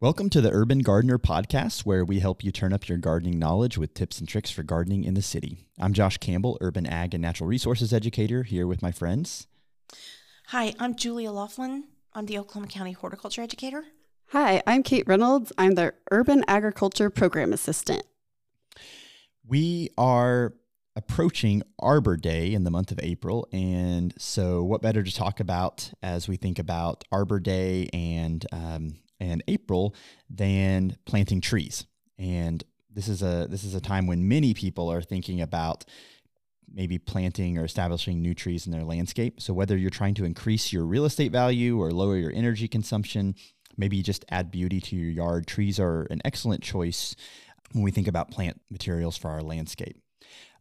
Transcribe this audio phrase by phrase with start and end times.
[0.00, 3.76] Welcome to the Urban Gardener Podcast, where we help you turn up your gardening knowledge
[3.76, 5.66] with tips and tricks for gardening in the city.
[5.76, 9.48] I'm Josh Campbell, Urban Ag and Natural Resources Educator, here with my friends.
[10.50, 11.82] Hi, I'm Julia Laughlin.
[12.12, 13.86] I'm the Oklahoma County Horticulture Educator.
[14.28, 15.52] Hi, I'm Kate Reynolds.
[15.58, 18.04] I'm the Urban Agriculture Program Assistant.
[19.48, 20.54] We are
[20.94, 23.48] approaching Arbor Day in the month of April.
[23.52, 28.98] And so, what better to talk about as we think about Arbor Day and um,
[29.20, 29.94] and April
[30.30, 31.86] than planting trees.
[32.18, 35.84] And this is a this is a time when many people are thinking about
[36.72, 39.40] maybe planting or establishing new trees in their landscape.
[39.40, 43.34] So whether you're trying to increase your real estate value or lower your energy consumption,
[43.76, 47.16] maybe just add beauty to your yard, trees are an excellent choice
[47.72, 49.96] when we think about plant materials for our landscape.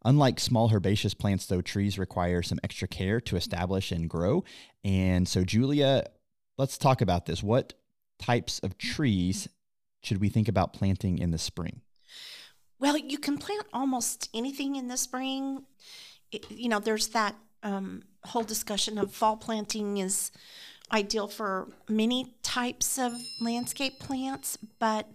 [0.06, 4.44] Unlike small herbaceous plants, though, trees require some extra care to establish and grow.
[4.84, 6.06] And so, Julia,
[6.58, 7.44] let's talk about this.
[7.44, 7.74] What
[8.20, 9.48] types of trees
[10.04, 11.82] should we think about planting in the spring?
[12.80, 15.64] Well, you can plant almost anything in the spring.
[16.32, 20.32] It, you know, there's that um, whole discussion of fall planting is
[20.92, 25.08] ideal for many types of landscape plants, but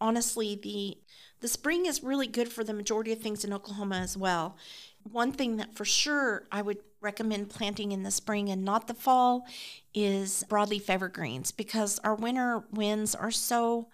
[0.00, 0.98] honestly, the
[1.40, 4.56] the spring is really good for the majority of things in Oklahoma as well.
[5.04, 8.94] One thing that for sure I would recommend planting in the spring and not the
[8.94, 9.46] fall
[9.94, 13.88] is broadleaf evergreens because our winter winds are so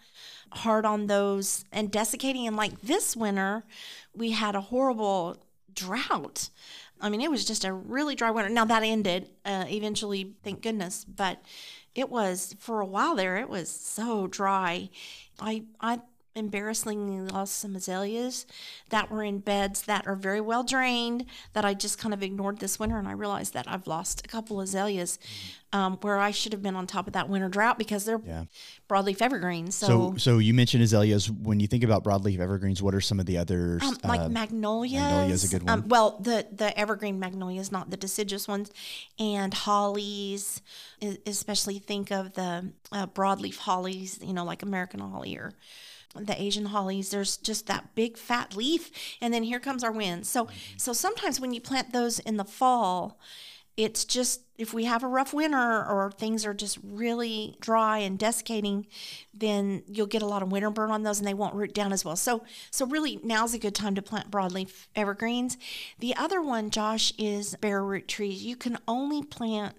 [0.52, 2.46] hard on those and desiccating.
[2.46, 3.64] And like this winter,
[4.14, 5.36] we had a horrible
[5.72, 6.50] drought.
[7.00, 8.50] I mean, it was just a really dry winter.
[8.50, 11.42] Now that ended uh, eventually, thank goodness, but
[11.94, 13.36] it was for a while there.
[13.36, 14.90] It was so dry.
[15.40, 16.00] I I
[16.36, 18.46] embarrassingly lost some azaleas
[18.90, 22.58] that were in beds that are very well drained that I just kind of ignored
[22.58, 22.98] this winter.
[22.98, 25.18] And I realized that I've lost a couple azaleas
[25.72, 28.44] um, where I should have been on top of that winter drought because they're yeah.
[28.88, 29.74] broadleaf evergreens.
[29.74, 31.28] So, so, so, you mentioned azaleas.
[31.28, 33.82] When you think about broadleaf evergreens, what are some of the others?
[33.82, 35.02] Um, like uh, magnolias.
[35.02, 35.80] Magnolia is a good one.
[35.80, 38.70] Um, well, the, the evergreen magnolias, not the deciduous ones,
[39.18, 40.62] and hollies,
[41.26, 45.52] especially think of the uh, broadleaf hollies, you know, like American holly or
[46.14, 50.26] the Asian hollies, there's just that big fat leaf, and then here comes our wind.
[50.26, 50.78] So, mm-hmm.
[50.78, 53.18] so sometimes when you plant those in the fall,
[53.76, 58.16] it's just if we have a rough winter or things are just really dry and
[58.18, 58.86] desiccating,
[59.32, 61.92] then you'll get a lot of winter burn on those, and they won't root down
[61.92, 62.14] as well.
[62.14, 65.56] So, so really now's a good time to plant broadleaf evergreens.
[65.98, 68.44] The other one, Josh, is bare root trees.
[68.44, 69.74] You can only plant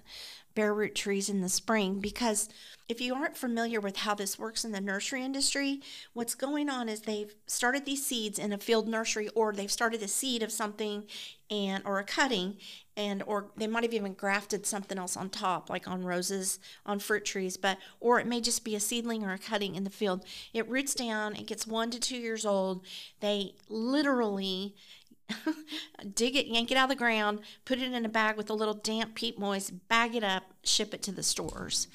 [0.55, 2.49] bare root trees in the spring because
[2.87, 5.81] if you aren't familiar with how this works in the nursery industry,
[6.13, 10.03] what's going on is they've started these seeds in a field nursery or they've started
[10.03, 11.03] a seed of something
[11.49, 12.57] and or a cutting
[12.95, 16.97] and or they might have even grafted something else on top like on roses on
[16.97, 19.89] fruit trees but or it may just be a seedling or a cutting in the
[19.89, 20.23] field.
[20.53, 22.85] It roots down it gets one to two years old.
[23.19, 24.75] They literally
[26.15, 28.53] dig it, yank it out of the ground, put it in a bag with a
[28.53, 31.87] little damp peat moss, bag it up, ship it to the stores.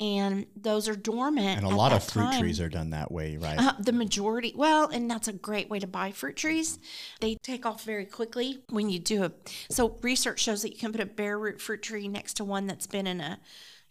[0.00, 1.58] And those are dormant.
[1.58, 2.40] And a lot of fruit time.
[2.40, 3.56] trees are done that way, right?
[3.56, 6.80] Uh, the majority, well, and that's a great way to buy fruit trees.
[7.20, 9.54] They take off very quickly when you do it.
[9.70, 12.66] So, research shows that you can put a bare root fruit tree next to one
[12.66, 13.38] that's been in a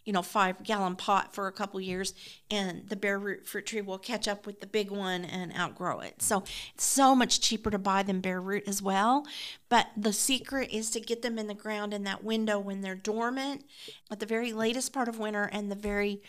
[0.04, 2.14] you know, five gallon pot for a couple years,
[2.50, 6.00] and the bare root fruit tree will catch up with the big one and outgrow
[6.00, 6.20] it.
[6.20, 6.44] So
[6.74, 9.26] it's so much cheaper to buy than bare root as well.
[9.68, 12.94] But the secret is to get them in the ground in that window when they're
[12.94, 13.64] dormant
[14.10, 16.22] at the very latest part of winter and the very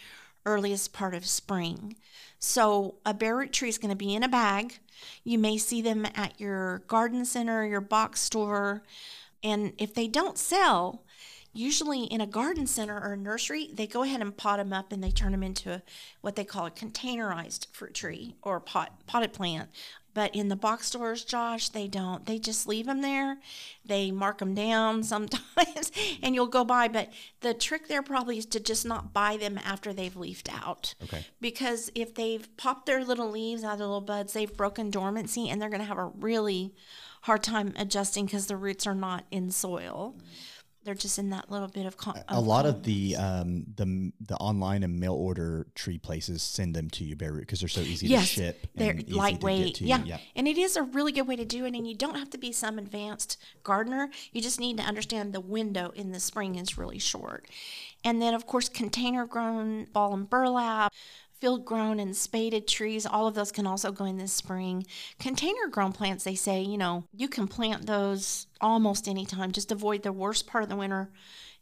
[0.45, 1.95] earliest part of spring.
[2.39, 4.79] So a bare root tree is going to be in a bag.
[5.23, 8.83] You may see them at your garden center, your box store.
[9.43, 11.04] And if they don't sell,
[11.55, 14.91] usually in a garden center or a nursery, they go ahead and pot them up
[14.91, 15.81] and they turn them into a,
[16.21, 19.69] what they call a containerized fruit tree or pot potted plant.
[20.13, 22.25] But in the box stores, Josh, they don't.
[22.25, 23.37] They just leave them there.
[23.85, 25.91] They mark them down sometimes,
[26.23, 26.87] and you'll go by.
[26.87, 30.95] But the trick there probably is to just not buy them after they've leafed out.
[31.03, 31.25] Okay.
[31.41, 35.49] Because if they've popped their little leaves out of the little buds, they've broken dormancy,
[35.49, 36.73] and they're going to have a really
[37.23, 40.15] hard time adjusting because the roots are not in soil.
[40.17, 40.54] Mm-hmm
[40.85, 41.97] they're just in that little bit of.
[41.97, 46.75] Con- a lot of the um, the the online and mail order tree places send
[46.75, 48.67] them to you bare root because they're so easy yes, to ship.
[48.75, 49.81] They're lightweight.
[49.81, 50.03] Yeah.
[50.05, 51.73] yeah, and it is a really good way to do it.
[51.73, 54.09] And you don't have to be some advanced gardener.
[54.31, 57.47] You just need to understand the window in the spring is really short.
[58.03, 60.93] And then, of course, container grown ball and burlap,
[61.39, 64.85] field grown and spaded trees, all of those can also go in this spring.
[65.19, 69.51] Container grown plants, they say, you know, you can plant those almost anytime.
[69.51, 71.11] Just avoid the worst part of the winter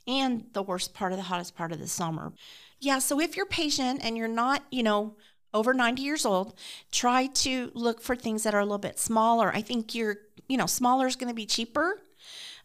[0.07, 2.33] and the worst part of the hottest part of the summer.
[2.79, 5.15] Yeah, so if you're patient and you're not, you know,
[5.53, 6.57] over 90 years old,
[6.91, 9.53] try to look for things that are a little bit smaller.
[9.53, 10.17] I think you're,
[10.47, 12.01] you know, smaller is going to be cheaper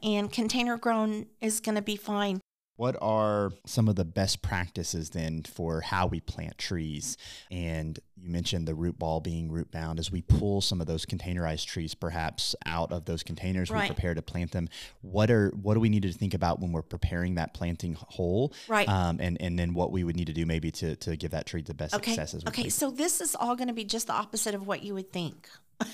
[0.03, 2.41] and container grown is going to be fine.
[2.79, 7.17] What are some of the best practices then for how we plant trees?
[7.51, 11.05] And you mentioned the root ball being root bound as we pull some of those
[11.05, 13.83] containerized trees perhaps out of those containers Right.
[13.83, 14.69] we prepare to plant them.
[15.01, 18.53] What are what do we need to think about when we're preparing that planting hole?
[18.69, 18.89] Right.
[18.89, 21.47] Um, and and then what we would need to do maybe to to give that
[21.47, 22.13] tree the best Okay.
[22.13, 22.69] success as we Okay.
[22.69, 25.49] So this is all going to be just the opposite of what you would think.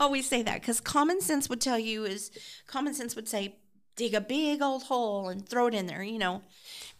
[0.00, 2.32] Always say that because common sense would tell you is
[2.66, 3.54] common sense would say
[3.96, 6.42] dig a big old hole and throw it in there, you know.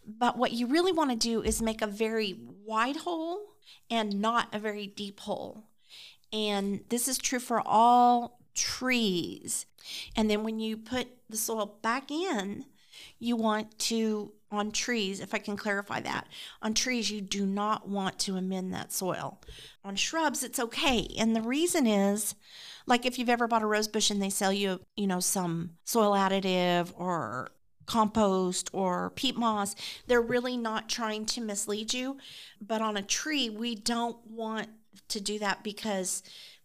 [0.05, 3.39] But what you really want to do is make a very wide hole
[3.89, 5.65] and not a very deep hole.
[6.31, 9.65] And this is true for all trees.
[10.15, 12.65] And then when you put the soil back in,
[13.19, 16.27] you want to, on trees, if I can clarify that,
[16.61, 19.41] on trees, you do not want to amend that soil.
[19.83, 21.07] On shrubs, it's okay.
[21.17, 22.35] And the reason is,
[22.85, 25.71] like if you've ever bought a rose bush and they sell you, you know, some
[25.83, 27.49] soil additive or
[27.85, 29.75] compost or peat moss,
[30.07, 32.17] they're really not trying to mislead you.
[32.61, 34.69] But on a tree, we don't want
[35.09, 36.23] to do that because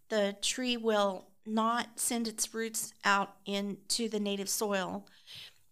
[0.08, 5.06] the tree will not send its roots out into the native soil.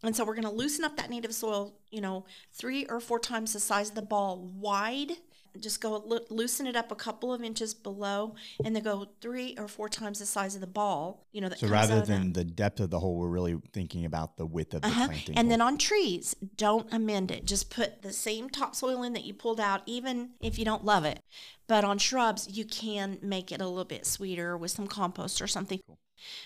[0.03, 3.19] And so we're going to loosen up that native soil, you know, three or four
[3.19, 5.13] times the size of the ball wide.
[5.59, 9.57] Just go lo- loosen it up a couple of inches below, and then go three
[9.59, 11.27] or four times the size of the ball.
[11.33, 11.59] You know that.
[11.59, 12.13] So rather out of that.
[12.13, 15.07] than the depth of the hole, we're really thinking about the width of the Uh-huh.
[15.07, 15.37] planting.
[15.37, 15.51] And hole.
[15.51, 17.45] then on trees, don't amend it.
[17.45, 21.05] Just put the same topsoil in that you pulled out, even if you don't love
[21.05, 21.21] it.
[21.67, 25.49] But on shrubs, you can make it a little bit sweeter with some compost or
[25.49, 25.81] something.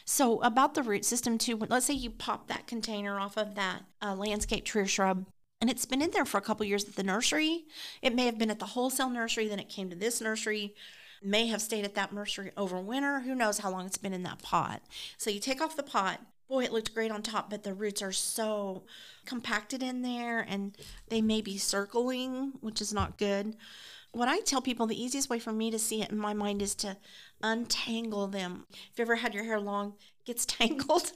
[0.05, 3.83] So about the root system too, let's say you pop that container off of that
[4.01, 5.27] uh, landscape tree or shrub,
[5.61, 7.65] and it's been in there for a couple years at the nursery.
[8.03, 10.75] It may have been at the wholesale nursery, then it came to this nursery.
[11.23, 13.21] May have stayed at that nursery over winter.
[13.21, 14.83] Who knows how long it's been in that pot?
[15.19, 16.21] So you take off the pot.
[16.49, 18.83] Boy, it looked great on top, but the roots are so
[19.25, 20.77] compacted in there, and
[21.09, 23.57] they may be circling, which is not good
[24.13, 26.61] what I tell people, the easiest way for me to see it in my mind
[26.61, 26.99] is to
[27.43, 28.67] untangle them.
[28.71, 29.95] If you ever had your hair long,
[30.25, 31.13] gets tangled,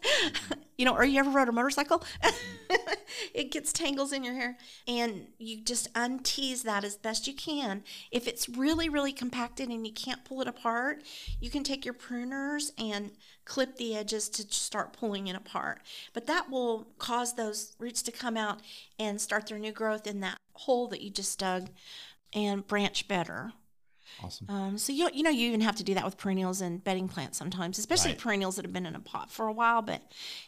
[0.76, 2.02] you know, or you ever rode a motorcycle,
[3.34, 4.56] it gets tangles in your hair,
[4.88, 7.84] and you just untease that as best you can.
[8.10, 11.02] If it's really, really compacted and you can't pull it apart,
[11.38, 13.10] you can take your pruners and
[13.44, 15.82] clip the edges to start pulling it apart.
[16.14, 18.60] But that will cause those roots to come out
[18.98, 21.68] and start their new growth in that hole that you just dug
[22.32, 23.52] and branch better.
[24.22, 24.46] awesome.
[24.48, 27.08] Um, so you you know you even have to do that with perennials and bedding
[27.08, 28.18] plants sometimes, especially Right.
[28.20, 29.82] perennials that have been in a pot for a while.
[29.82, 30.00] But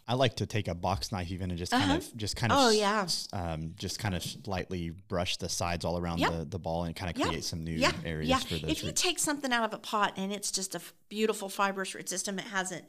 [0.06, 1.96] I like to take a box knife even and just kind Uh-huh.
[1.96, 3.06] of just kind of Oh, yeah.
[3.32, 6.30] um, just kind of slightly brush the sides all around Yep.
[6.32, 8.38] the, the ball and kind of create some new yeah, areas yeah.
[8.38, 10.94] for those If you take something out of a pot and it's just a f-
[11.08, 12.84] beautiful fibrous root system, it hasn't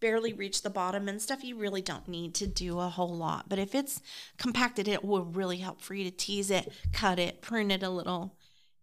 [0.00, 1.44] barely reach the bottom and stuff.
[1.44, 3.48] You really don't need to do a whole lot.
[3.48, 4.00] But if it's
[4.36, 7.90] compacted, it will really help for you to tease it, cut it, prune it a
[7.90, 8.36] little,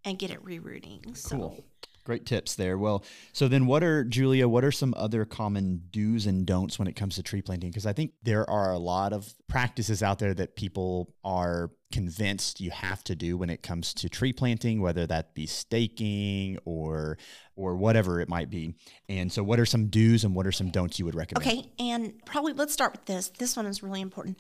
[0.04, 1.16] and get it rerooting.
[1.18, 1.38] So.
[1.38, 1.66] Cool.
[2.04, 2.78] Great tips there.
[2.78, 3.04] Well,
[3.34, 6.96] so then what are, Julia, what are some other common do's and don'ts when it
[6.96, 7.72] comes to tree planting?
[7.72, 12.62] Because I think there are a lot of practices out there that people are convinced
[12.62, 17.18] you have to do when it comes to tree planting, whether that be staking or
[17.56, 18.76] or whatever it might be.
[19.08, 21.46] And so what are some do's and what are some don'ts you would recommend?
[21.46, 23.30] Okay, and probably let's start with this.
[23.30, 24.38] This one is really important.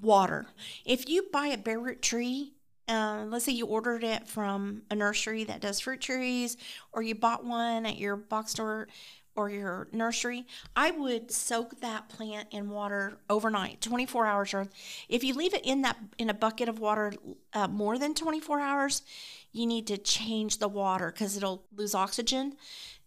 [0.00, 0.46] Water.
[0.84, 2.52] If you buy a bare root tree,
[2.88, 6.56] uh, let's say you ordered it from a nursery that does fruit trees,
[6.92, 8.88] or you bought one at your box store
[9.36, 14.54] or your nursery, I would soak that plant in water overnight, 24 hours.
[14.54, 14.68] Or
[15.08, 17.12] if you leave it in that in a bucket of water
[17.52, 19.02] uh, more than 24 hours,
[19.52, 22.54] you need to change the water because it'll lose oxygen,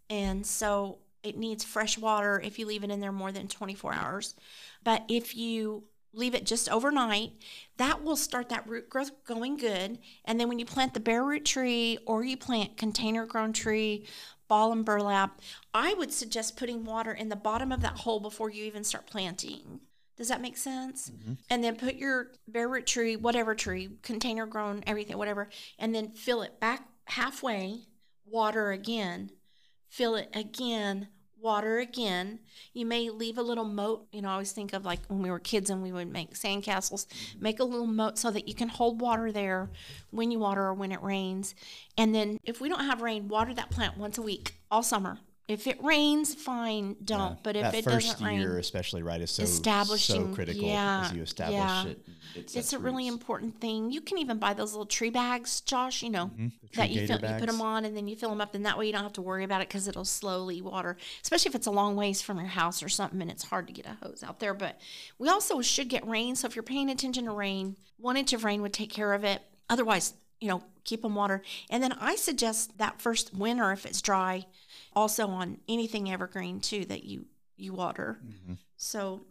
[0.09, 3.93] and so it needs fresh water if you leave it in there more than 24
[3.93, 4.35] hours.
[4.83, 7.33] But if you leave it just overnight,
[7.77, 9.99] that will start that root growth going good.
[10.25, 14.05] And then when you plant the bare root tree or you plant container grown tree,
[14.47, 15.41] ball and burlap,
[15.73, 19.05] I would suggest putting water in the bottom of that hole before you even start
[19.05, 19.81] planting.
[20.17, 21.11] Does that make sense?
[21.11, 21.33] Mm-hmm.
[21.49, 26.09] And then put your bare root tree, whatever tree, container grown, everything, whatever, and then
[26.09, 27.81] fill it back halfway,
[28.25, 29.31] water again,
[29.89, 31.09] fill it again,
[31.41, 32.39] water again.
[32.73, 34.07] You may leave a little moat.
[34.11, 36.33] You know, I always think of like when we were kids and we would make
[36.33, 37.05] sandcastles,
[37.39, 39.69] make a little moat so that you can hold water there
[40.11, 41.55] when you water or when it rains.
[41.97, 45.19] And then if we don't have rain, water that plant once a week all summer.
[45.47, 47.31] If it rains, fine, don't.
[47.31, 47.35] Yeah.
[47.41, 50.67] But if that it first doesn't year, rain, especially, right, is so so Establishing- critical
[50.67, 51.85] yeah, as you establish yeah.
[51.85, 52.05] it.
[52.35, 53.89] it's sets a really important thing.
[53.89, 56.03] You can even buy those little tree bags, Josh.
[56.03, 56.51] You know Mhm.
[56.73, 58.77] That you fill, you put them on and then you fill them up, and that
[58.77, 60.97] way you don't have to worry about it because it'll slowly water.
[61.23, 63.73] Especially if it's a long ways from your house or something, and it's hard to
[63.73, 64.53] get a hose out there.
[64.53, 64.77] But
[65.17, 68.43] we also should get rain, so if you're paying attention to rain, one inch of
[68.43, 69.41] rain would take care of it.
[69.69, 71.41] Otherwise, you know, keep them watered.
[71.69, 74.45] And then I suggest that first winter, if it's dry,
[74.93, 77.25] also on anything evergreen too that you
[77.55, 78.19] you water.
[78.23, 78.57] Mhm.
[78.75, 79.25] So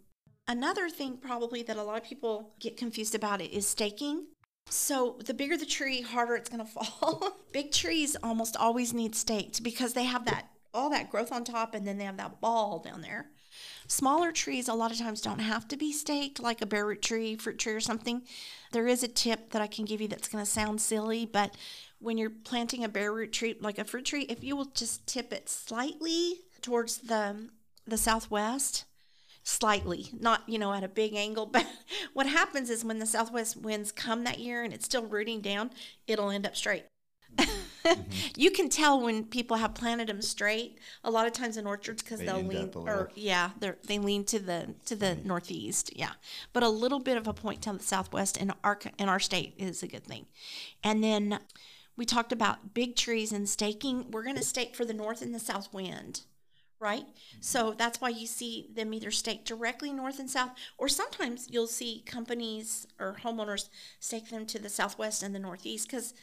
[0.47, 4.27] another thing probably that a lot of people get confused about it is staking.
[4.69, 7.37] So the bigger the tree, harder it's going to fall.
[7.53, 11.73] Big trees almost always need staked because they have that all that growth on top
[11.73, 13.31] and then they have that ball down there.
[13.87, 17.01] Smaller trees a lot of times don't have to be staked like a bare root
[17.01, 18.21] tree, fruit tree or something.
[18.73, 21.55] There is a tip that I can give you that's going to sound silly, but
[21.99, 25.07] when you're planting a bare root tree like a fruit tree, if you will just
[25.07, 27.49] tip it slightly towards the
[27.85, 28.83] the southwest,
[29.43, 31.45] slightly, not you know at a big angle.
[31.53, 31.65] But
[32.13, 35.71] what happens is when the southwest winds come that year and it's still rooting down,
[36.07, 36.83] it'll end up straight.
[38.35, 40.79] you can tell when people have planted them straight.
[41.03, 43.51] A lot of times in orchards because They they'll lean up a little- or yeah,
[43.59, 45.91] they they lean to the to the northeast.
[45.95, 46.11] Yeah,
[46.53, 49.53] but a little bit of a point to the southwest in our in our state
[49.57, 50.25] is a good thing.
[50.83, 51.39] And then
[51.95, 54.11] we talked about big trees and staking.
[54.11, 56.21] We're going to stake for the north and the south wind
[56.79, 57.01] right?
[57.01, 57.37] Mm-hmm.
[57.41, 61.67] So that's why you see them either stake directly north and south, or sometimes you'll
[61.67, 66.13] see companies or homeowners stake them to the southwest and the northeast because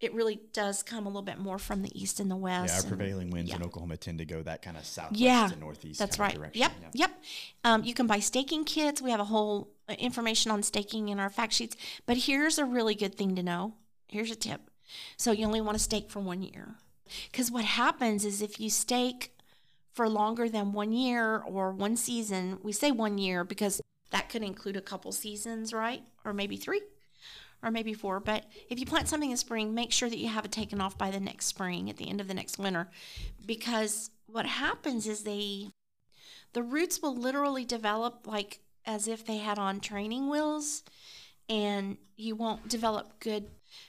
[0.00, 2.74] it really does come a little bit more from the east and the Yeah, west.
[2.74, 3.62] our and- prevailing winds in.
[3.62, 5.98] Oklahoma tend to go that kind of southwest Yeah, to northeast.
[5.98, 6.34] That's right.
[6.34, 6.60] Direction.
[6.60, 6.88] Yep, yeah.
[6.94, 7.22] yep.
[7.64, 9.02] Um, you can buy staking kits.
[9.02, 11.76] We have a whole uh, information on staking in our fact sheets.
[12.06, 13.74] But here's a really good thing to know.
[14.06, 14.60] Here's a tip.
[15.16, 16.76] So you only want to stake for one year,
[17.30, 19.34] because what happens is if you stake
[19.92, 24.42] for longer than one year or one season, we say one year because that could
[24.42, 26.02] include a couple seasons, right?
[26.24, 26.80] Or maybe three
[27.62, 28.20] or maybe four.
[28.20, 30.98] But if you plant something in spring, make sure that you have it taken off
[30.98, 32.88] by the next spring at the end of the next winter.
[33.44, 35.68] Because what happens is they,
[36.52, 40.82] the roots will literally develop like as if they had on training wheels
[41.48, 43.46] and you won't develop good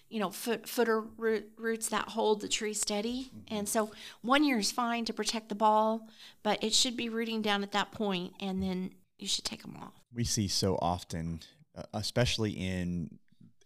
[0.09, 4.59] you know foot footer root, roots that hold the tree steady and so one year
[4.59, 6.07] is fine to protect the ball
[6.43, 9.77] but it should be rooting down at that point and then you should take them
[9.81, 11.41] off we see so often,
[11.75, 13.19] uh, especially in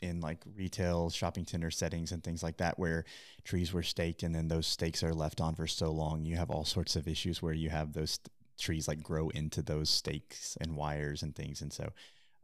[0.03, 3.05] in like retail shopping center settings and things like that, where
[3.43, 6.25] trees were staked and then those stakes are left on for so long.
[6.25, 8.29] You have all sorts of issues where you have those st-
[8.59, 11.89] trees like grow into those stakes and wires and things, and so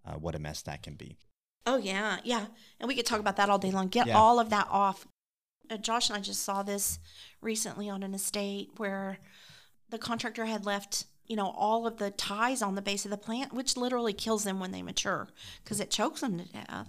[0.06, 1.18] uh, what a mess that can be.
[1.66, 2.48] Oh yeah, yeah,
[2.80, 3.90] and we could talk about that all day long.
[3.90, 4.18] Get Yeah.
[4.18, 5.06] all of that off.
[5.70, 6.98] Uh, Josh and I just saw this
[7.42, 9.20] recently on an estate where
[9.90, 13.18] the contractor had left, you know, all of the ties on the base of the
[13.18, 15.30] plant, which literally kills them when they mature
[15.64, 16.88] because it chokes them to death.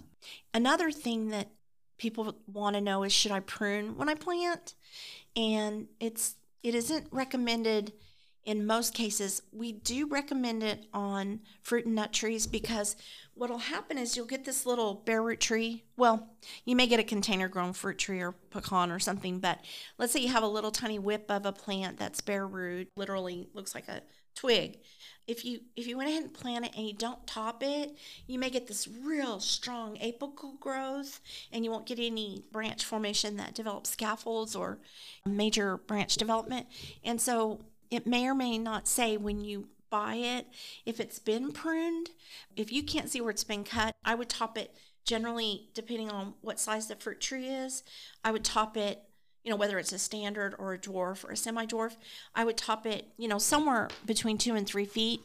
[0.53, 1.51] Another thing that
[1.97, 4.73] people want to know is should I prune when I plant?
[5.35, 7.93] And it's it isn't recommended
[8.43, 9.43] in most cases.
[9.51, 12.95] We do recommend it on fruit and nut trees because
[13.35, 15.83] what'll happen is you'll get this little bare root tree.
[15.97, 16.29] Well,
[16.65, 19.59] you may get a container grown fruit tree or pecan or something, but
[19.99, 23.47] let's say you have a little tiny whip of a plant that's bare root, literally
[23.53, 24.01] looks like a
[24.35, 24.79] twig.
[25.27, 27.95] If you if you went ahead and plant it and you don't top it,
[28.27, 31.21] you may get this real strong apical growth
[31.51, 34.79] and you won't get any branch formation that develops scaffolds or
[35.25, 36.67] major branch development.
[37.03, 40.47] And so it may or may not say when you buy it
[40.85, 42.09] if it's been pruned.
[42.55, 44.73] If you can't see where it's been cut, I would top it
[45.05, 47.83] generally depending on what size the fruit tree is.
[48.23, 49.03] I would top it,
[49.43, 51.95] you know, whether it's a standard or a dwarf or a semi dwarf,
[52.35, 55.21] I would top it, you know, somewhere between two and three feet,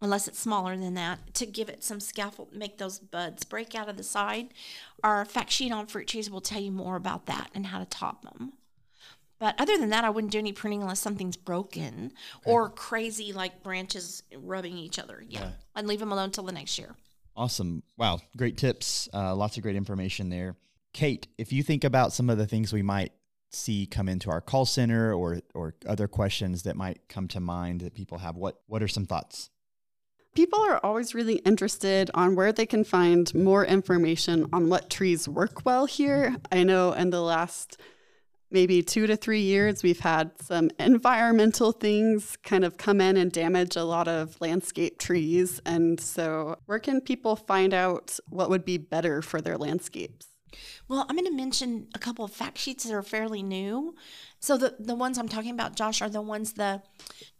[0.00, 3.88] unless it's smaller than that, to give it some scaffold, make those buds break out
[3.88, 4.48] of the side.
[5.02, 7.86] Our fact sheet on fruit trees will tell you more about that and how to
[7.86, 8.52] top them.
[9.38, 12.12] But other than that, I wouldn't do any pruning unless something's broken
[12.46, 15.22] or crazy, like branches rubbing each other.
[15.28, 15.40] Yeah.
[15.40, 15.50] Yeah.
[15.74, 16.94] I'd leave them alone till the next year.
[17.36, 17.82] Awesome.
[17.98, 18.20] Wow.
[18.36, 19.10] Great tips.
[19.12, 20.56] Uh, lots of great information there.
[20.94, 23.12] Kate, if you think about some of the things we might
[23.50, 27.80] see come into our call center or or other questions that might come to mind
[27.80, 29.50] that people have, what what are some thoughts?
[30.34, 35.26] People are always really interested on where they can find more information on what trees
[35.26, 36.36] work well here.
[36.52, 37.80] I know in the last
[38.50, 43.32] maybe two to three years, we've had some environmental things kind of come in and
[43.32, 45.60] damage a lot of landscape trees.
[45.64, 50.26] And so, where can people find out what would be better for their landscapes?
[50.88, 53.94] Well, I'm going to mention a couple of fact sheets that are fairly new.
[54.40, 56.82] So the the ones I'm talking about, Josh, are the ones the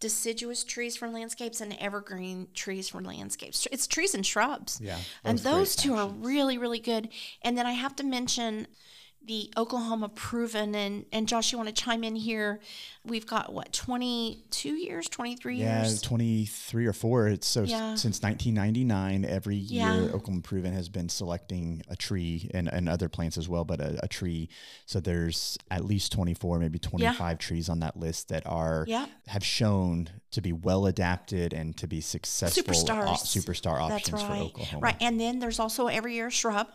[0.01, 3.67] deciduous trees for landscapes and evergreen trees for landscapes.
[3.71, 4.81] It's trees and shrubs.
[4.83, 7.09] Yeah, and those two are really really good.
[7.43, 8.67] And then I have to mention
[9.27, 12.61] the Oklahoma proven and and Josh, you want to chime in here?
[13.05, 16.01] We've got what 22 years, 23 Yeah, years.
[16.03, 17.29] 23 or 4.
[17.29, 19.95] It's so s- since 1999, every year Yeah.
[20.13, 23.99] Oklahoma Proven has been selecting a tree and, and other plants as well, but a,
[24.03, 24.49] a tree.
[24.87, 29.07] So there's at least 24, maybe 25 trees on that list that are Yeah.
[29.29, 33.07] have shown to be well adapted and to be successful Superstars.
[33.07, 34.43] op- superstar options for right.
[34.43, 34.67] Oklahoma.
[34.67, 34.85] Mm-hmm.
[34.85, 34.97] Right.
[35.01, 36.69] And then there's also every year shrub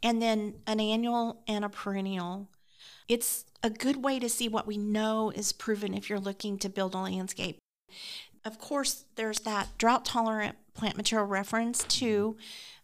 [0.00, 2.48] and then an annual and a perennial.
[3.08, 6.68] It's a good way to see what we know is proven if you're looking to
[6.68, 7.58] build a landscape.
[8.44, 12.36] Of course, there's that drought tolerant plant material reference too.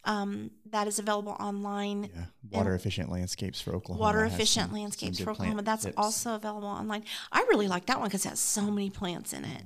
[0.02, 2.10] Um, that is available online.
[2.12, 4.02] Yeah, water efficient landscapes for Oklahoma.
[4.02, 5.62] Water efficient some landscapes good for Oklahoma.
[5.62, 5.94] That's tips.
[5.96, 7.04] also available online.
[7.30, 9.62] I really like that one because it has so many plants in it.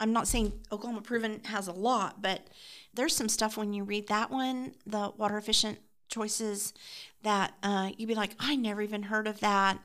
[0.00, 2.48] I'm not saying Oklahoma Proven has a lot, but
[2.94, 5.78] there's some stuff when you read that one, the water efficient
[6.08, 6.72] choices,
[7.22, 9.78] that uh, you'd be like, I never even heard of that.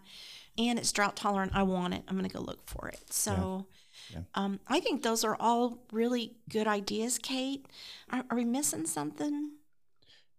[0.58, 1.54] And it's drought tolerant.
[1.56, 2.04] I want it.
[2.08, 3.12] I'm going to go look for it.
[3.12, 3.66] So
[4.12, 4.22] Yeah.
[4.36, 7.66] Um, I think those are all really good ideas, Kate.
[8.12, 9.52] Are, are we missing something?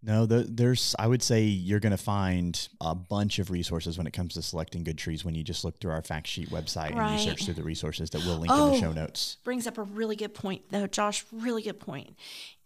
[0.07, 0.95] No, the, there's.
[0.99, 4.43] I would say you're going to find a bunch of resources when it comes to
[4.43, 7.45] selecting good trees when you just look through our fact sheet website and you search
[7.47, 8.71] through the resources that we'll link in Oh.
[8.73, 9.39] the show notes.
[9.45, 11.25] brings up a really good point, though, Josh.
[11.33, 12.17] Really good point.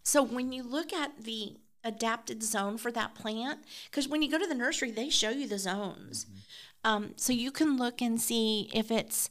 [0.03, 4.37] So when you look at the adapted zone for that plant, because when you go
[4.37, 6.25] to the nursery, they show you the zones.
[6.83, 9.29] Um, so you can look and see if it's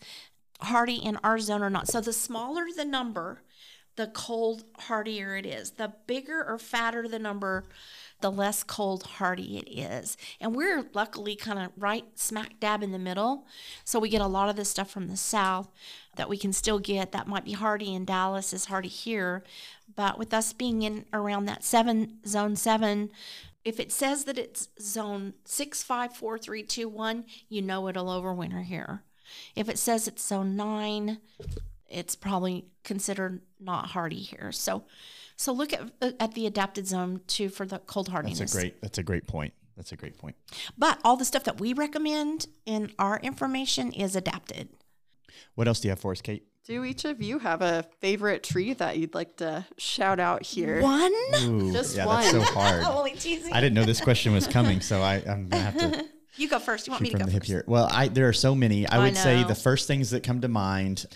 [0.60, 1.88] hardy in our zone or not.
[1.88, 3.42] So the smaller the number,
[3.98, 5.72] the cold hardier it is.
[5.72, 7.64] The bigger or fatter the number,
[8.20, 10.16] the less cold hardy it is.
[10.40, 13.44] And we're luckily kind of right smack dab in the middle.
[13.84, 15.68] So we get a lot of this stuff from the south
[16.14, 19.42] that we can still get that might be hardy in Dallas is hardy here.
[19.96, 23.10] But with us being in around that seven zone seven,
[23.64, 28.06] if it says that it's zone six, five, four, three, two, one, you know it'll
[28.06, 29.02] overwinter here.
[29.56, 31.18] If it says it's zone nine,
[31.88, 34.52] it's probably considered not hardy here.
[34.52, 34.84] So,
[35.36, 38.38] so look at at the adapted zone too for the cold hardiness.
[38.38, 38.80] That's a great.
[38.82, 39.54] That's a great point.
[39.76, 40.36] That's a great point.
[40.76, 44.68] But all the stuff that we recommend in our information is adapted.
[45.54, 46.44] What else do you have for us, Kate?
[46.64, 50.82] Do each of you have a favorite tree that you'd like to shout out here?
[50.82, 51.12] One.
[51.42, 52.82] Ooh, Just yeah, that's so hard.
[52.86, 53.54] Only teasing.
[53.54, 56.04] I didn't know this question was coming, so I, I'm gonna have to
[56.38, 56.86] You go first.
[56.86, 57.50] You want me shoot to from go the hip first?
[57.50, 57.64] here.
[57.66, 58.86] Well, I there are so many.
[58.86, 61.06] I I would say the first things that come to mind.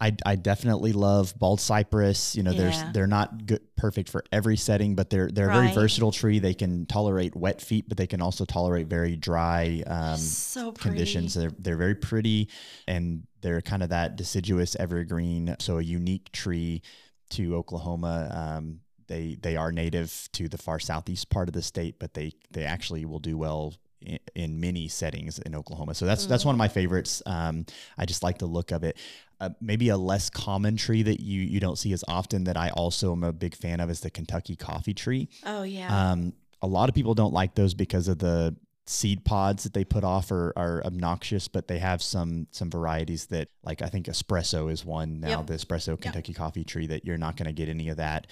[0.00, 2.34] I, I definitely love bald cypress.
[2.36, 2.58] You know, Yeah.
[2.58, 6.38] there's they're not good, perfect for every setting, but they're they're a very versatile tree.
[6.38, 11.34] They can tolerate wet feet, but they can also tolerate very dry um, So conditions.
[11.34, 12.48] They're they're very pretty,
[12.88, 15.54] and they're kind of that deciduous evergreen.
[15.60, 16.82] So a unique tree
[17.30, 18.30] to Oklahoma.
[18.58, 22.32] Um, they they are native to the far southeast part of the state, but they
[22.50, 25.94] they actually will do well in, in many settings in Oklahoma.
[25.94, 27.22] So that's that's one of my favorites.
[27.26, 27.66] Um,
[27.98, 28.96] I just like the look of it.
[29.40, 32.70] Uh, maybe a less common tree that you you don't see as often that I
[32.70, 35.28] also am a big fan of is the Kentucky coffee tree.
[35.44, 36.12] Oh yeah.
[36.12, 38.54] Um, a lot of people don't like those because of the
[38.86, 43.26] seed pods that they put off are, are obnoxious, but they have some some varieties
[43.26, 45.46] that like I think espresso is one now, Yep.
[45.46, 48.26] the espresso Kentucky coffee tree that you're not going to get any of that.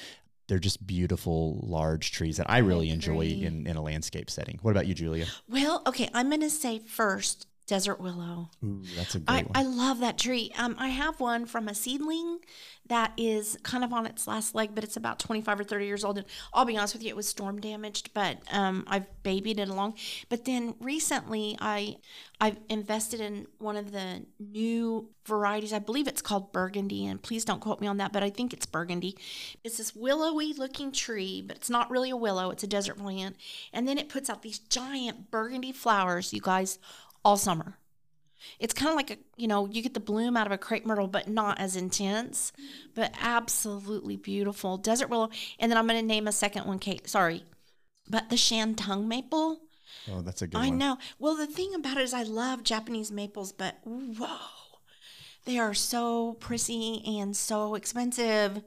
[0.48, 4.58] They're just beautiful large trees that I really enjoy in, in a landscape setting.
[4.60, 5.26] What about you, Julia?
[5.48, 6.08] well, okay.
[6.12, 8.50] I'm gonna say first desert willow.
[8.64, 9.50] Ooh, that's a great I, one.
[9.54, 10.52] I love that tree.
[10.58, 12.38] Um, I have one from a seedling
[12.88, 16.04] that is kind of on its last leg, but it's about 25 or 30 years
[16.04, 16.18] old.
[16.18, 19.68] And I'll be honest with you, it was storm damaged, but um, I've babied it
[19.68, 19.94] along.
[20.28, 21.96] But then recently, I
[22.40, 25.72] I've invested in one of the new varieties.
[25.72, 28.52] I believe it's called burgundy, and please don't quote me on that, but I think
[28.52, 29.16] it's burgundy.
[29.62, 32.50] It's this willowy looking tree, but it's not really a willow.
[32.50, 33.36] It's a desert plant,
[33.72, 36.80] and then it puts out these giant burgundy flowers, you guys,
[37.24, 37.78] all summer.
[38.58, 40.84] It's kind of like a, you know, you get the bloom out of a crepe
[40.84, 42.52] myrtle, but not as intense,
[42.94, 44.76] but absolutely beautiful.
[44.78, 45.30] Desert willow.
[45.58, 47.08] And then I'm going to name a second one, Kate.
[47.08, 47.44] Sorry.
[48.10, 49.60] But the Shantung maple.
[50.10, 50.74] oh, that's a good I one.
[50.74, 50.98] I know.
[51.20, 54.38] Well, the thing about it is I love Japanese maples, but whoa,
[55.44, 58.62] they are so prissy and so expensive.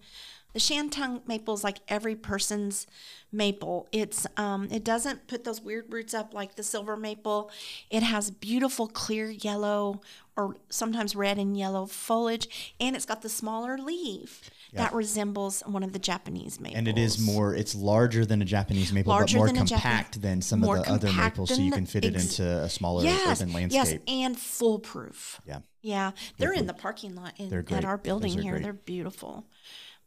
[0.55, 2.87] The Shantung maple is like every person's
[3.29, 3.89] maple.
[3.91, 7.51] It's um, it doesn't put those weird roots up like the silver maple.
[7.89, 9.99] It has beautiful clear yellow
[10.37, 14.49] or sometimes red and yellow foliage, and it's got the smaller leaf.
[14.71, 14.83] Yeah.
[14.83, 16.77] that resembles one of the Japanese maples.
[16.77, 20.21] And it is more, it's larger than a Japanese maple, Larger but more than compact
[20.21, 23.03] than some of the other maples, so you can fit it ex- into a smaller
[23.03, 24.01] yes, urban landscape.
[24.05, 25.39] yes, and foolproof.
[25.45, 25.59] Yeah.
[25.81, 28.53] Yeah, they're in the parking lot in, at our building here.
[28.53, 28.63] great.
[28.63, 29.45] They're beautiful.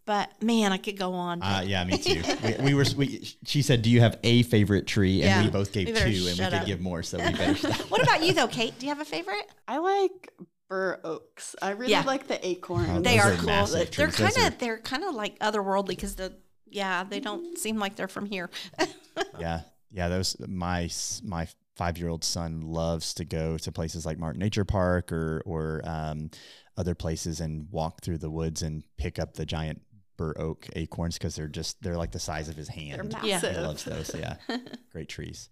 [0.09, 1.43] But man, I could go on.
[1.43, 2.23] Uh, yeah, me too.
[2.43, 2.87] we, we were.
[2.97, 5.43] We, she said, "Do you have a favorite tree?" And Yeah.
[5.45, 7.03] we both gave We two, and we shut could give more.
[7.03, 7.77] So we better stop.
[7.91, 8.73] what about you though, Kate?
[8.79, 9.45] Do you have a favorite?
[9.69, 10.33] I like
[10.71, 11.55] bur oaks.
[11.61, 12.05] I really Yeah.
[12.05, 12.89] like the acorns.
[12.91, 13.67] Oh, They are, are cool.
[13.67, 16.33] They're kind of they're kind of like otherworldly because the
[16.67, 18.49] yeah they don't seem like they're from here.
[19.39, 19.61] yeah,
[19.93, 20.09] yeah.
[20.09, 20.89] Those my
[21.23, 25.43] my five year old son loves to go to places like Martin Nature Park or
[25.45, 26.31] or um,
[26.79, 29.83] other places and walk through the woods and pick up the giant
[30.19, 33.11] bur oak acorns because they're just they're like the size of his hand.
[33.11, 33.41] They're Yeah.
[33.41, 34.15] He loves those.
[34.15, 34.37] Yeah.
[34.93, 35.49] Great trees.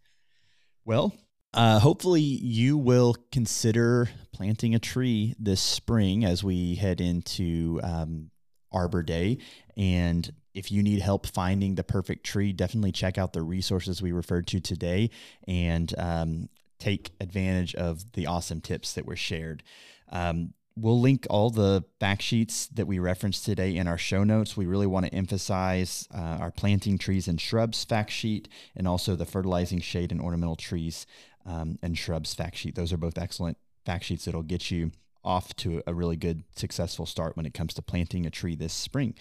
[0.85, 1.15] Well,
[1.55, 8.31] uh, hopefully you will consider planting a tree this spring as we head into um,
[8.73, 9.39] Arbor Day.
[9.77, 14.13] And if you need help finding the perfect tree, definitely check out the resources we
[14.13, 15.11] referred to today
[15.49, 16.49] and um,
[16.79, 19.63] take advantage of the awesome tips that were shared.
[20.11, 24.59] Um, We'll link all the fact sheets that we referenced today in our show notes.
[24.59, 29.17] We really want to emphasize uh, our planting trees and shrubs fact sheet and also
[29.17, 31.07] the fertilizing shade and ornamental trees
[31.47, 32.75] um, and shrubs fact sheet.
[32.75, 34.93] Those are both excellent fact sheets that'll get you
[35.25, 38.75] off to a really good, successful start when it comes to planting a tree this
[38.75, 39.15] spring.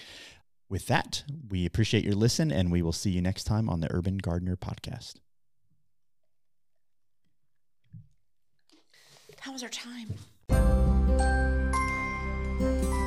[0.69, 3.87] With that, we appreciate your listen and we will see you next time on the
[3.93, 5.15] Urban Gardener podcast.
[9.39, 10.94] How was our time?
[12.59, 13.04] Bye.